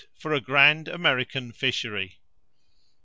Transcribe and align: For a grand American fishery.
For 0.17 0.33
a 0.33 0.41
grand 0.41 0.87
American 0.87 1.51
fishery. 1.51 2.17